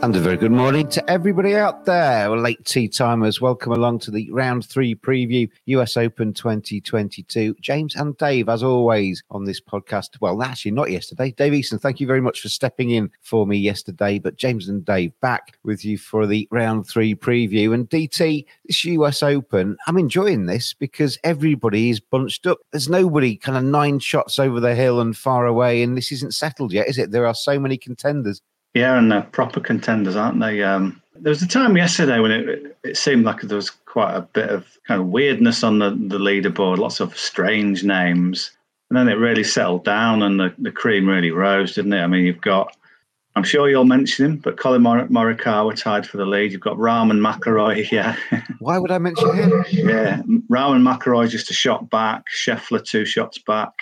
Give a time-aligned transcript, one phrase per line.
[0.00, 2.30] And a very good morning to everybody out there.
[2.30, 7.56] Late tee timers, welcome along to the round three preview, US Open 2022.
[7.60, 10.10] James and Dave, as always, on this podcast.
[10.20, 11.32] Well, actually, not yesterday.
[11.32, 14.20] Dave Easton, thank you very much for stepping in for me yesterday.
[14.20, 17.74] But James and Dave back with you for the round three preview.
[17.74, 22.58] And DT, this US Open, I'm enjoying this because everybody is bunched up.
[22.70, 26.34] There's nobody kind of nine shots over the hill and far away, and this isn't
[26.34, 27.10] settled yet, is it?
[27.10, 28.40] There are so many contenders.
[28.78, 30.62] Yeah, and they're proper contenders, aren't they?
[30.62, 34.20] Um, there was a time yesterday when it, it seemed like there was quite a
[34.20, 38.52] bit of kind of weirdness on the, the leaderboard, lots of strange names.
[38.88, 42.02] And then it really settled down and the, the cream really rose, didn't it?
[42.02, 42.76] I mean, you've got,
[43.34, 46.52] I'm sure you'll mention him, but Collin Mor- Morikawa tied for the lead.
[46.52, 48.14] You've got Rahm and McIlroy, yeah.
[48.60, 49.64] Why would I mention him?
[49.72, 53.74] yeah, Rahm and McIlroy just a shot back, Scheffler two shots back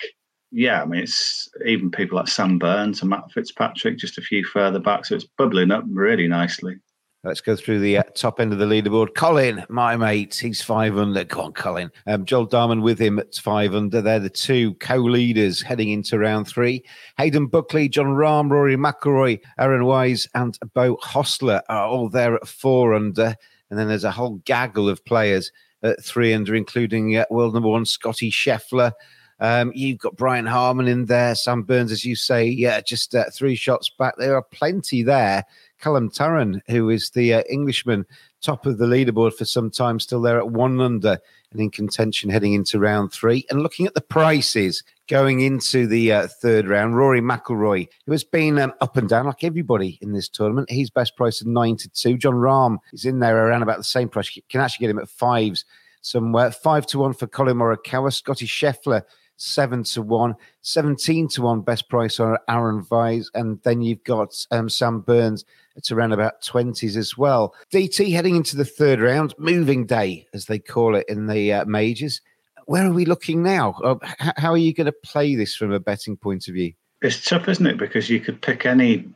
[0.51, 4.43] yeah, I mean, it's even people like Sam Burns and Matt Fitzpatrick just a few
[4.45, 5.05] further back.
[5.05, 6.77] So it's bubbling up really nicely.
[7.23, 9.13] Let's go through the uh, top end of the leaderboard.
[9.15, 11.25] Collin, my mate, he's five under.
[11.25, 11.91] Go on, Collin.
[12.05, 14.01] Um, Joel Dahmen with him at five under.
[14.01, 16.85] They're the two co-leaders heading into round three.
[17.17, 22.47] Hayden Buckley, Jon Rahm, Rory McIlroy, Aaron Wise, and Beau Hossler are all there at
[22.47, 23.35] four under.
[23.69, 25.51] And then there's a whole gaggle of players
[25.83, 28.93] at three under, including uh, world number one Scottie Scheffler.
[29.39, 33.25] Um, you've got Brian Harman in there, Sam Burns, as you say, yeah, just uh,
[33.31, 34.15] three shots back.
[34.17, 35.45] There are plenty there.
[35.79, 38.05] Callum Tarren, who is the uh, Englishman,
[38.41, 41.19] top of the leaderboard for some time, still there at one under
[41.51, 43.45] and in contention heading into round three.
[43.49, 48.23] And looking at the prices going into the uh, third round, Rory McIlroy, who has
[48.23, 51.77] been um, up and down like everybody in this tournament, he's best price of nine
[51.77, 52.17] to two.
[52.17, 54.35] Jon Rahm is in there around about the same price.
[54.35, 55.63] You can actually get him at fives
[56.01, 56.51] somewhere.
[56.51, 58.11] Five to one for Collin Morikawa.
[58.11, 59.03] Scottie Scheffler
[59.37, 63.29] seven to one, 17 to one best price on Aaron Wise.
[63.33, 65.45] And then you've got um, Sam Burns
[65.77, 67.55] at around about 20s as well.
[67.71, 71.65] DT heading into the third round, moving day, as they call it in the uh,
[71.65, 72.19] majors.
[72.65, 73.75] Where are we looking now?
[73.83, 73.95] Uh,
[74.37, 76.73] how are you going to play this from a betting point of view?
[77.01, 77.77] It's tough, isn't it?
[77.77, 79.07] Because you could pick any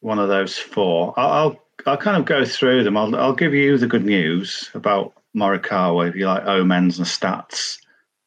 [0.00, 1.14] one of those four.
[1.16, 2.96] I'll, I'll, I'll kind of go through them.
[2.96, 7.78] I'll, I'll give you the good news about Morikawa, if you like omens and stats.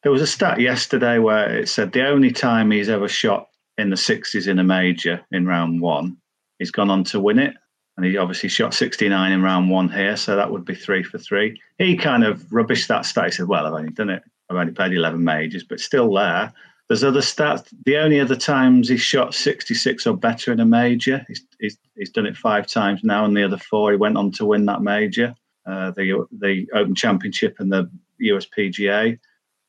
[0.02, 3.90] There was a stat yesterday where it said the only time he's ever shot in
[3.90, 6.16] the 60s in a major in round one,
[6.58, 7.54] he's gone on to win it.
[7.96, 11.18] And he obviously shot 69 in round one here, so that would be three for
[11.18, 11.60] three.
[11.78, 13.26] He kind of rubbished that stat.
[13.26, 16.52] He said, Well, I've only done it, I've only played 11 majors, but still there.
[16.88, 17.72] There's other stats.
[17.84, 22.10] The only other times he shot 66 or better in a major, he's, he's, he's
[22.10, 24.82] done it five times now, and the other four he went on to win that
[24.82, 25.34] major,
[25.66, 27.90] uh, the the Open Championship and the
[28.22, 29.18] USPGA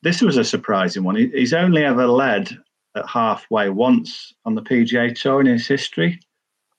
[0.04, 1.16] this was a surprising one.
[1.16, 2.56] He's only ever led
[2.96, 6.20] at halfway once on the PGA Tour in his history.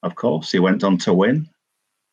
[0.02, 1.48] Of course, he went on to win.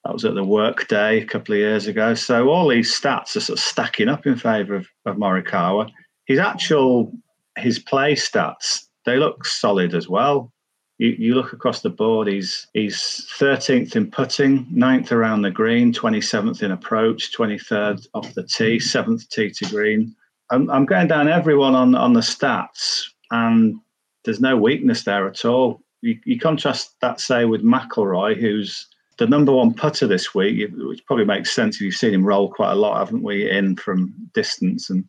[0.06, 2.16] That was at the Workday a couple of years ago.
[2.16, 5.92] So all these stats are sort of stacking up in favour of, of Morikawa.
[6.26, 7.12] His actual
[7.58, 10.52] his play stats, they look solid as well.
[10.98, 15.92] You, you look across the board, he's he's 13th in putting, 9th around the green,
[15.92, 20.16] 27th in approach, 23rd off the tee, 7th tee to green.
[20.52, 23.80] I'm, I'm going down everyone on, on the stats, and
[24.26, 25.82] there's no weakness there at all.
[26.02, 28.88] You, you contrast that, say, with McIlroy, who's
[29.18, 32.52] the number one putter this week, which probably makes sense if you've seen him roll
[32.52, 35.08] quite a lot, haven't we, in from distance and,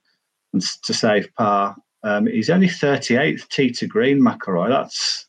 [0.52, 1.76] and to save par.
[2.04, 4.68] Um, he's only 38th tee to green, McIlroy.
[4.68, 5.26] That's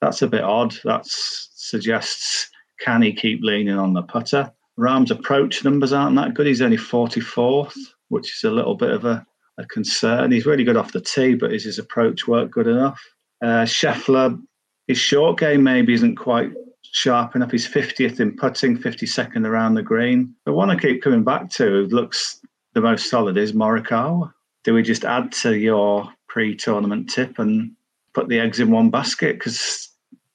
[0.00, 0.74] that's a bit odd.
[0.84, 2.50] That suggests
[2.80, 4.52] can he keep leaning on the putter?
[4.76, 6.46] Rahm's approach numbers aren't that good.
[6.46, 7.76] He's only 44th,
[8.08, 9.26] which is a little bit of a,
[9.58, 10.30] a concern.
[10.30, 13.00] He's really good off the tee, but is his approach work good enough?
[13.42, 14.40] Uh, Scheffler,
[14.86, 16.52] his short game maybe isn't quite
[16.82, 17.50] sharp enough.
[17.50, 20.34] He's 50th in putting, 52nd around the green.
[20.46, 22.40] The one I keep coming back to looks
[22.74, 24.32] the most solid is Morikawa.
[24.64, 27.72] Do we just add to your pre-tournament tip and
[28.14, 29.38] put the eggs in one basket?
[29.38, 29.88] Because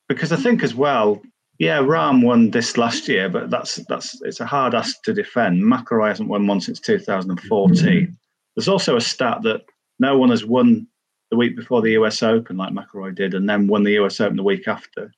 [0.09, 1.21] because I think as well,
[1.59, 5.63] yeah, Rahm won this last year, but that's that's it's a hard ask to defend.
[5.63, 8.17] McIlroy hasn't won one since 2014.
[8.55, 9.61] There's also a stat that
[9.99, 10.87] no one has won
[11.31, 14.37] the week before the US Open like McIlroy did, and then won the US Open
[14.37, 15.11] the week after.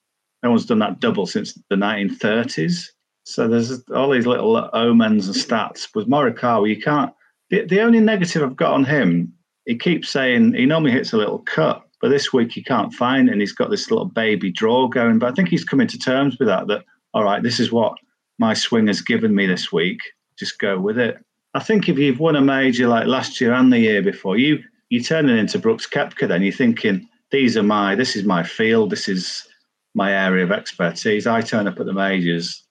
[0.44, 2.86] No one's done that double since the 1930s.
[3.26, 5.90] So there's all these little omens and stats.
[5.96, 7.12] With Morikawa, you can't.
[7.50, 9.34] The, the only negative I've got on him,
[9.66, 13.28] he keeps saying he normally hits a little cut, but this week he can't find
[13.28, 15.20] it, and he's got this little baby draw going.
[15.20, 16.68] But I think he's coming to terms with that.
[16.68, 17.98] That all right, this is what
[18.38, 20.00] my swing has given me this week.
[20.38, 21.18] Just go with it.
[21.56, 24.62] I think if you've won a major like last year and the year before, you
[24.90, 26.28] you turn it into Brooks Koepka.
[26.28, 28.90] Then you're thinking these are my this is my field.
[28.90, 29.48] This is
[29.94, 31.26] my area of expertise.
[31.26, 32.62] I turn up at the majors.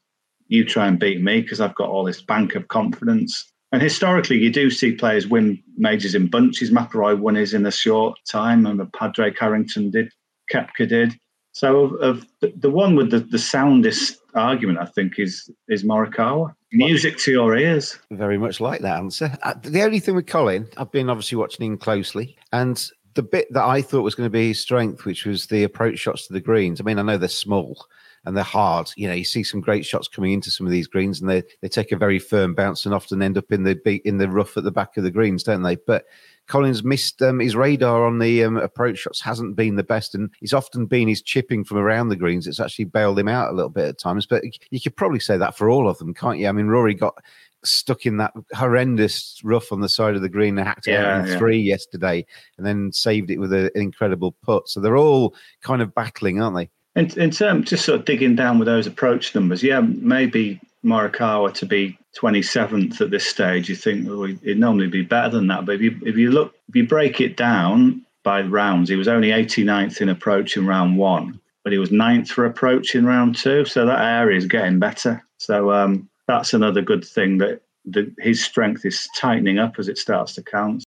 [0.48, 3.50] You try and beat me because I've got all this bank of confidence.
[3.72, 6.70] And historically, you do see players win majors in bunches.
[6.70, 10.12] McIlroy won his in a short time, and Padraig Harrington did,
[10.52, 11.14] Koepka did.
[11.54, 15.84] So, of, of the, the, one with the, the soundest argument, I think, is is
[15.84, 16.52] Morikawa.
[16.72, 17.96] Music to your ears.
[18.10, 19.38] Very much like that answer.
[19.44, 22.84] Uh, the only thing with Colin, I've been obviously watching him closely, and
[23.14, 26.00] the bit that I thought was going to be his strength, which was the approach
[26.00, 26.80] shots to the greens.
[26.80, 27.86] I mean, I know they're small
[28.25, 28.91] and they're hard.
[28.97, 31.43] You know, you see some great shots coming into some of these greens, and they
[31.61, 34.56] they take a very firm bounce and often end up in the in the rough
[34.56, 35.76] at the back of the greens, don't they?
[35.76, 36.05] But
[36.47, 40.31] Collins missed um, his radar on the um, approach shots hasn't been the best, and
[40.41, 42.47] he's often been his chipping from around the greens.
[42.47, 44.26] It's actually bailed him out a little bit at times.
[44.26, 46.49] But you could probably say that for all of them, can't you?
[46.49, 47.17] I mean, Rory got
[47.65, 51.17] stuck in that horrendous rough on the side of the green and hacked it Yeah,
[51.17, 51.38] out in yeah.
[51.38, 52.26] three yesterday,
[52.59, 54.69] and then saved it with a, an incredible putt.
[54.69, 56.71] So they're all kind of battling, aren't they?
[56.96, 61.52] In, in terms, just sort of digging down with those approach numbers, yeah, maybe Morikawa
[61.55, 65.67] to be 27th at this stage, you think oh, it'd normally be better than that.
[65.67, 69.08] But if you if you look, if you break it down by rounds, he was
[69.08, 73.37] only 89th in approach in round one, but he was ninth for approach in round
[73.37, 73.64] two.
[73.64, 75.25] So that area is getting better.
[75.38, 79.99] So um, that's another good thing that the, his strength is tightening up as it
[79.99, 80.85] starts to count.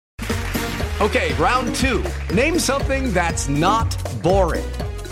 [1.00, 2.03] Okay, round two.
[2.33, 4.65] Name something that's not boring.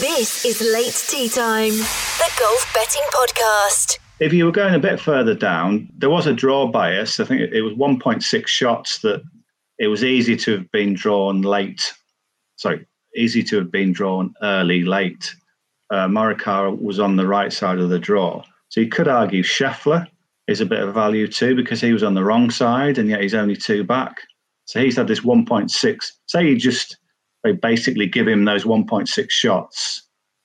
[0.00, 3.98] This is Late Tee Time, the golf betting podcast.
[4.20, 7.20] If you were going a bit further down, there was a draw bias.
[7.20, 9.22] I think it was 1.6 shots that
[9.78, 11.92] it was easy to have been drawn late.
[12.56, 15.34] Sorry, easy to have been drawn early, late.
[15.90, 18.42] Uh, Morikawa was on the right side of the draw.
[18.70, 20.06] So you could argue Scheffler
[20.48, 23.20] is a bit of value too because he was on the wrong side and yet
[23.20, 24.22] he's only two back.
[24.64, 26.12] So he's had this 1.6.
[26.28, 26.96] Say you just
[27.44, 30.02] they basically give him those 1.6 shots,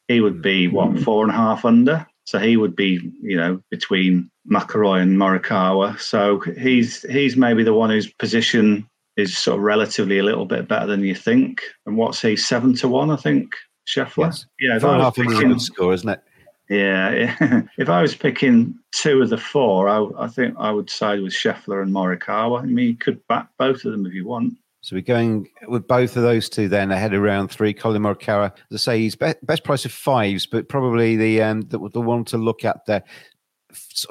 [0.07, 0.75] he would be mm-hmm.
[0.75, 2.05] what four and a half under.
[2.25, 5.99] So he would be, you know, between McIlroy and Morikawa.
[5.99, 10.67] So he's he's maybe the one whose position is sort of relatively a little bit
[10.67, 11.61] better than you think.
[11.85, 13.11] And what's he seven to one?
[13.11, 13.51] I think
[13.87, 14.45] Scheffler.
[14.59, 16.21] Yeah, if Four is a picking- good score, isn't it?
[16.69, 17.61] yeah, yeah.
[17.77, 21.33] if I was picking two of the four, I, I think I would side with
[21.33, 22.61] Scheffler and Morikawa.
[22.61, 24.53] I mean, you could back both of them if you want.
[24.81, 27.73] So we're going with both of those two then ahead of round three.
[27.73, 31.61] Collin Morikawa, as I say, he's be- best price of fives, but probably the um
[31.61, 33.03] the, the one to look at there,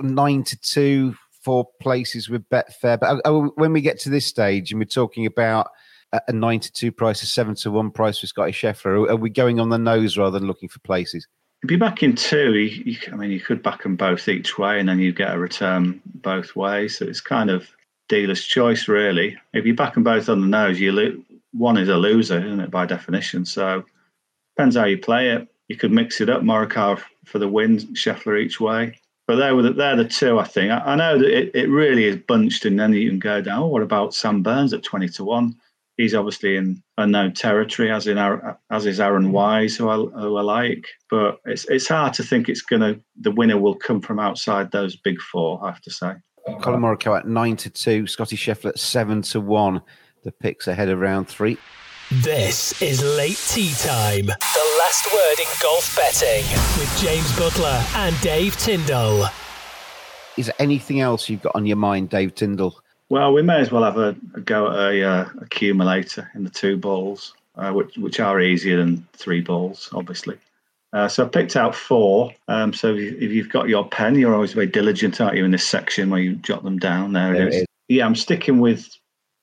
[0.01, 2.99] nine to two, for places with Betfair.
[2.99, 5.69] But oh, when we get to this stage and we're talking about
[6.13, 9.17] a a nine to two price, a seven to one price for Scottie Scheffler, are
[9.17, 11.27] we going on the nose rather than looking for places?
[11.63, 14.59] If you back in two, you, you, I mean, you could back them both each
[14.59, 16.99] way, and then you get a return both ways.
[16.99, 17.69] So it's kind of
[18.09, 19.37] dealer's choice, really.
[19.53, 21.23] If you back them both on the nose, you lo-
[21.53, 23.45] one is a loser, isn't it, by definition?
[23.45, 23.85] So
[24.57, 25.49] depends how you play it.
[25.69, 28.99] You could mix it up, Morikawa for the win, Scheffler each way.
[29.27, 30.71] But they were the, they're the two, I think.
[30.71, 33.63] I, I know that it, it really is bunched, and then you can go down.
[33.63, 35.57] Oh, what about Sam Burns at twenty to one?
[35.97, 39.31] He's obviously in unknown territory, as in Aaron- as is Aaron mm.
[39.33, 40.87] Wise, who I, who I like.
[41.11, 44.95] But it's it's hard to think it's gonna the winner will come from outside those
[44.95, 45.59] big four.
[45.65, 46.13] I have to say.
[46.61, 49.83] Collin Morikawa at nine to two, Scottie Scheffler at seven to one.
[50.25, 51.59] The picks ahead of round three.
[52.11, 54.27] This is late tee time.
[54.27, 56.45] The last word in golf betting
[56.79, 59.29] with James Buttler and Dave Tindall.
[60.37, 62.81] Is there anything else you've got on your mind, Dave Tindall?
[63.09, 66.51] Well, we may as well have a, a go at a uh, accumulator in the
[66.51, 70.39] two balls, uh, which which are easier than three balls, obviously.
[70.93, 72.33] Uh, so I picked out four.
[72.49, 75.45] Um, so if, you, if you've got your pen, you're always very diligent, aren't you,
[75.45, 77.13] in this section where you jot them down?
[77.13, 77.61] There, There it is.
[77.63, 77.67] is.
[77.89, 78.87] Yeah, I'm sticking with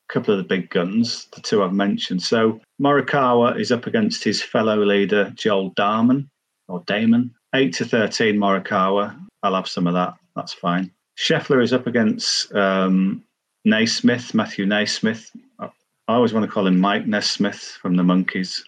[0.08, 2.22] a couple of the big guns, the two I've mentioned.
[2.22, 6.28] So Morikawa is up against his fellow leader Joel Darman
[6.68, 7.34] or Damon.
[7.54, 9.16] Eight to thirteen, Morikawa.
[9.42, 10.14] I'll have some of that.
[10.34, 10.90] That's fine.
[11.16, 13.22] Scheffler is up against um,
[13.64, 15.30] Naismith, Matthew Naismith.
[15.60, 15.68] I
[16.08, 18.62] I always want to call him Mike Nesmith from the Monkees,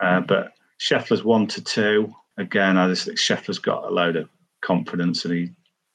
[0.00, 2.12] uh, but Scheffler's one to two.
[2.42, 4.28] Again, I just think Scheffler's got a load of
[4.62, 5.50] confidence and he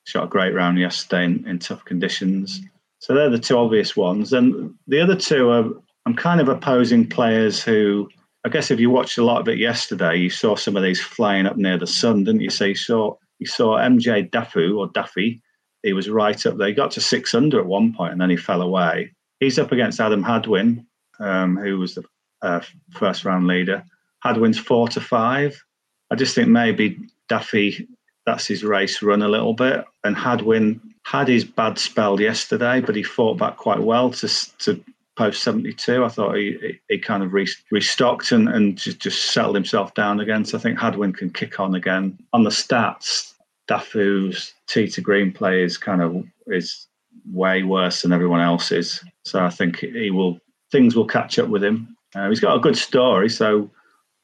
[0.06, 2.62] shot a great round yesterday in, in tough conditions.
[3.00, 4.34] So they're the two obvious ones.
[4.34, 5.66] And the other two are
[6.06, 8.10] I'm kind of opposing players who
[8.46, 11.01] I guess if you watched a lot of it yesterday, you saw some of these
[11.01, 12.50] flying up near the sun, didn't you?
[12.50, 15.42] So you saw you saw MJ Daffue or Duffy.
[15.84, 16.70] He was right up there.
[16.70, 19.12] He got to six under at one point and then he fell away.
[19.42, 20.88] He's up against Adam Hadwin,
[21.20, 22.04] um, who was the
[22.42, 22.62] uh,
[22.92, 23.84] first round leader.
[24.24, 25.62] Hadwin's four to five.
[26.12, 27.88] I just think maybe Duffy,
[28.26, 29.86] that's his race run a little bit.
[30.04, 34.28] And Hadwin had his bad spell yesterday, but he fought back quite well to
[34.60, 34.84] to
[35.18, 36.06] post 72.
[36.06, 40.46] I thought he, he, kind of restocked and, and just, just settled himself down again.
[40.46, 42.20] So I think Hadwin can kick on again.
[42.34, 43.34] On the stats,
[43.68, 46.88] Daffue's tee to green play is kind of is
[47.32, 49.04] way worse than everyone else's.
[49.26, 50.40] So I think he will
[50.72, 51.96] things will catch up with him.
[52.16, 53.70] Uh, he's got a good story, so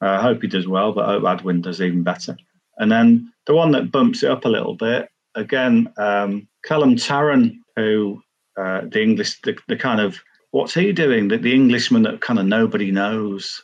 [0.08, 2.38] I hope he does well, but I hope Adwin does even better.
[2.78, 7.58] And then the one that bumps it up a little bit again, um, Callum Tarren,
[7.76, 8.22] who
[8.58, 10.20] uh, the English, the, the kind of
[10.52, 11.28] what's he doing?
[11.28, 13.62] The, the Englishman that kind of nobody knows,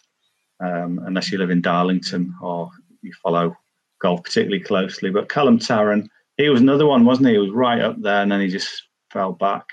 [0.60, 2.69] um, unless you live in Darlington or
[3.01, 3.55] you follow
[4.01, 5.10] golf particularly closely.
[5.10, 7.34] But Callum Tarren, he was another one, wasn't he?
[7.34, 9.65] He was right up there, and then he just fell back.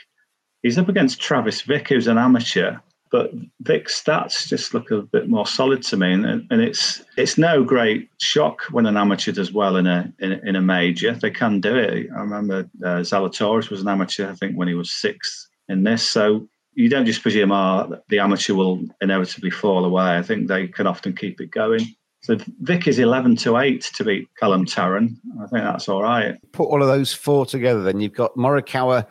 [0.63, 2.77] He's up against Travis Vick, who's an amateur,
[3.11, 7.39] but Vick's stats just look a bit more solid to me, and, and it's it's
[7.39, 11.13] no great shock when an amateur does well in a in, in a major.
[11.13, 12.09] They can do it.
[12.15, 16.07] I remember uh, Zalatoris was an amateur, I think, when he was sixth in this.
[16.07, 20.17] So you don't just presume ah, the amateur will inevitably fall away.
[20.17, 21.83] I think they can often keep it going.
[22.23, 25.17] So Vick is eleven to eight to beat Callum Tarren.
[25.41, 26.37] I think that's all right.
[26.53, 29.07] Put all of those four together, then you've got Morikawa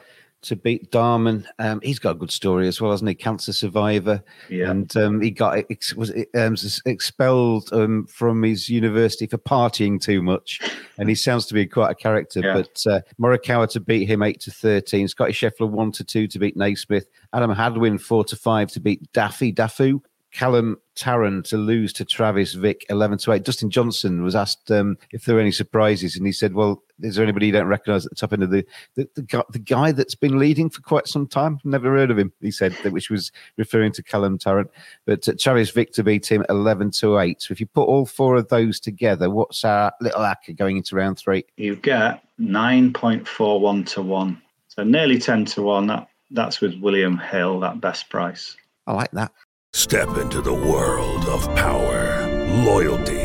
[0.46, 1.46] to beat Darman.
[1.60, 3.16] Um, he's got a good story as well, hasn't he?
[3.16, 4.72] Cancer survivor, Yeah.
[4.72, 10.22] and um, he got ex- was um, expelled um, from his university for partying too
[10.22, 10.60] much,
[10.98, 12.40] and he sounds to be quite a character.
[12.42, 12.54] Yeah.
[12.54, 16.40] But uh, Morikawa to beat him eight to thirteen, Scottie Scheffler one to two to
[16.40, 20.02] beat Naismith, Adam Hadwin four to five to beat Daffy Daffue.
[20.32, 23.44] Callum Tarren to lose to Travis Vick 11 to 8.
[23.44, 27.16] Dustin Johnson was asked um, if there were any surprises, and he said, Well, is
[27.16, 29.60] there anybody you don't recognize at the top end of the the, the, guy, the
[29.60, 31.60] guy that's been leading for quite some time?
[31.64, 34.66] Never heard of him, he said, that- which was referring to Callum Tarren.
[35.06, 37.42] But uh, Travis Vick to beat him 11 to 8.
[37.42, 40.96] So if you put all four of those together, what's our little acca going into
[40.96, 41.46] round three?
[41.58, 44.42] you get 9.41 to 1.
[44.68, 45.88] So nearly 10 to 1.
[45.88, 48.56] That That's with William Hill, that best price.
[48.88, 49.32] I like that.
[49.74, 52.26] Step into the world of power,
[52.64, 53.25] loyalty,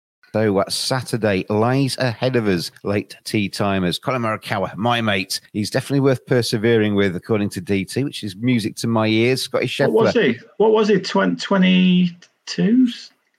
[0.33, 3.99] So uh, Saturday lies ahead of us, late tee timers.
[3.99, 8.77] Collin Morikawa, my mate, he's definitely worth persevering with, according to DT, which is music
[8.77, 9.41] to my ears.
[9.41, 9.91] Scottie Scheffler.
[9.91, 10.39] What was he?
[10.57, 10.99] What was he?
[10.99, 12.87] 22?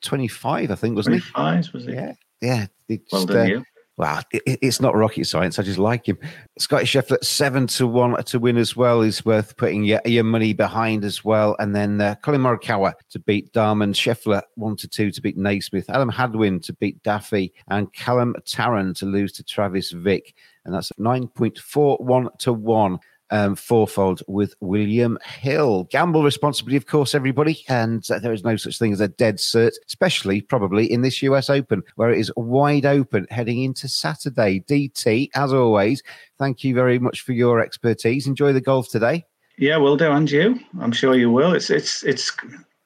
[0.02, 1.92] 25, I think, wasn't 25, was he?
[1.92, 2.12] Yeah.
[2.42, 2.66] Yeah.
[3.10, 3.62] Well done, uh,
[4.02, 5.60] Well, it, it's not rocket science.
[5.60, 6.18] I just like him.
[6.58, 10.52] Scottie Scheffler seven to one to win as well is worth putting your, your money
[10.54, 11.54] behind as well.
[11.60, 15.88] And then uh, Collin Morikawa to beat Darman, Scheffler one to two to beat Naismith,
[15.88, 20.34] Adam Hadwin to beat Daffy, and Callum Tarren to lose to Travis Vick.
[20.64, 22.98] And that's nine point four one to one.
[23.32, 25.84] Um, fourfold with William Hill.
[25.84, 27.64] Gamble responsibly, of course, everybody.
[27.66, 31.22] And uh, there is no such thing as a dead cert, especially probably in this
[31.22, 34.60] US Open, where it is wide open heading into Saturday.
[34.60, 36.02] DT, as always,
[36.38, 38.26] thank you very much for your expertise.
[38.26, 39.24] Enjoy the golf today.
[39.58, 40.60] Yeah, will do, and you.
[40.80, 41.54] I'm sure you will.
[41.54, 42.32] It's it's it's.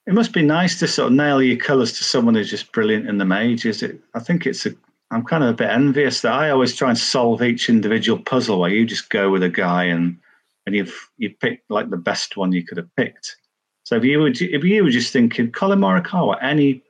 [0.06, 3.08] It must be nice to sort of nail your colours to someone who's just brilliant
[3.08, 3.82] in the majors.
[3.82, 4.70] It, I think it's a.
[5.10, 8.60] I'm kind of a bit envious that I always try and solve each individual puzzle,
[8.60, 10.18] where you just go with a guy and
[10.66, 13.36] and you've you picked like the best one you could have picked.
[13.84, 16.82] So if you were if you were just thinking Collin Morikawa, any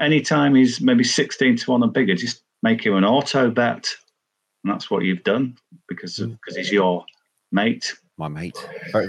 [0.00, 3.94] any time he's maybe 16 to one or bigger, just make him an auto bet,
[4.62, 5.56] and that's what you've done
[5.88, 7.04] because because he's your
[7.52, 7.94] mate.
[8.16, 8.56] My mate.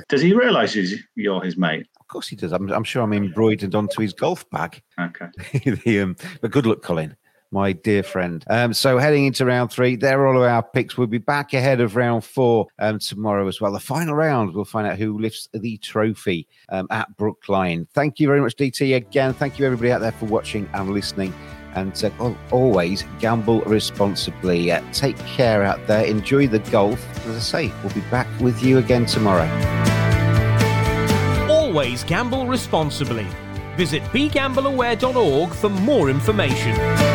[0.09, 1.85] Does he realise he's, you're his mate?
[1.99, 2.51] Of course he does.
[2.51, 4.81] I'm, I'm sure I'm embroidered onto his golf bag.
[4.99, 5.27] Okay.
[5.85, 7.15] The, um, but good luck, Colin,
[7.55, 8.43] my dear friend.
[8.47, 10.97] Um, so heading into round three, there are all of our picks.
[10.97, 13.71] We'll be back ahead of round four um, tomorrow as well.
[13.71, 17.87] The final round, we'll find out who lifts the trophy um, at Brookline.
[17.93, 18.97] Thank you very much, DT.
[18.97, 21.33] Again, thank you everybody out there for watching and listening.
[21.75, 24.69] And uh, al- always gamble responsibly.
[24.69, 26.03] Uh, take care out there.
[26.05, 27.01] Enjoy the golf.
[27.25, 29.49] As I say, we'll be back with you again tomorrow.
[31.49, 33.27] Always gamble responsibly.
[33.77, 37.14] Visit begambleaware.org for more information.